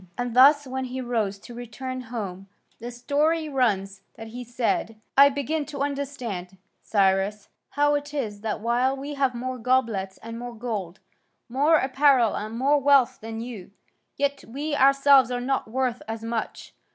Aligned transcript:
And 0.17 0.35
thus 0.35 0.65
when 0.65 0.85
he 0.85 0.99
rose 0.99 1.37
to 1.37 1.53
return 1.53 2.01
home, 2.09 2.47
the 2.79 2.89
story 2.89 3.47
runs 3.47 4.01
that 4.15 4.29
he 4.29 4.43
said: 4.43 4.99
"I 5.15 5.29
begin 5.29 5.63
to 5.67 5.83
understand, 5.83 6.57
Cyrus, 6.81 7.49
how 7.69 7.93
it 7.93 8.11
is 8.11 8.41
that 8.41 8.61
while 8.61 8.97
we 8.97 9.13
have 9.13 9.35
more 9.35 9.59
goblets 9.59 10.17
and 10.23 10.39
more 10.39 10.55
gold, 10.55 11.01
more 11.47 11.75
apparel 11.77 12.35
and 12.35 12.57
more 12.57 12.79
wealth 12.79 13.19
than 13.21 13.41
you, 13.41 13.69
yet 14.17 14.43
we 14.43 14.75
ourselves 14.75 15.29
are 15.29 15.39
not 15.39 15.67
worth 15.69 16.01
as 16.07 16.23
much. 16.23 16.73